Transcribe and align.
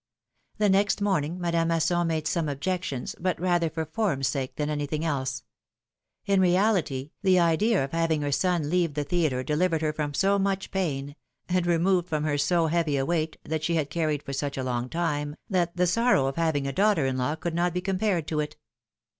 The 0.57 0.67
next 0.67 0.99
morning 0.99 1.39
Madame 1.39 1.67
Masson 1.67 2.07
made 2.07 2.25
some 2.27 2.49
objec 2.49 2.83
tions, 2.85 3.15
but 3.19 3.39
rather 3.39 3.69
for 3.69 3.85
form's 3.85 4.27
sake 4.27 4.55
than 4.55 4.67
anything 4.67 5.05
else. 5.05 5.43
In 6.25 6.41
reality, 6.41 7.11
the 7.21 7.37
idea 7.39 7.83
of 7.85 7.91
having 7.91 8.23
her 8.23 8.31
son 8.31 8.71
leave 8.71 8.95
the 8.95 9.03
theatre 9.03 9.43
deliv 9.43 9.69
ered 9.69 9.81
her 9.81 9.93
from 9.93 10.15
so 10.15 10.39
much 10.39 10.71
pain, 10.71 11.15
and 11.47 11.67
removed 11.67 12.09
from 12.09 12.23
her 12.23 12.39
so 12.39 12.65
heavy 12.65 12.97
a 12.97 13.05
weight, 13.05 13.37
that 13.43 13.63
she 13.63 13.75
had 13.75 13.91
carried 13.91 14.23
for 14.23 14.33
such 14.33 14.57
a 14.57 14.63
long 14.63 14.89
time, 14.89 15.35
that 15.47 15.77
the 15.77 15.85
sorrow 15.85 16.25
of 16.25 16.35
having 16.35 16.65
a 16.65 16.73
daughter 16.73 17.05
in 17.05 17.15
law 17.15 17.35
could 17.35 17.53
not 17.53 17.71
be 17.71 17.79
compared 17.79 18.25
to 18.29 18.39
it. 18.39 18.55